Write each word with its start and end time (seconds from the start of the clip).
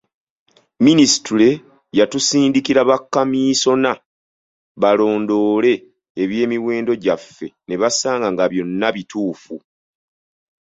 Minisitule 0.85 1.49
yatusindikira 1.97 2.81
bakomiisona 2.89 3.91
balondoole 4.81 5.73
eby’emiwendo 6.21 6.91
gyaffe 7.03 7.47
ne 7.67 7.75
basanga 7.81 8.27
nga 8.33 8.45
byonna 8.51 8.87
bituufu. 8.95 9.55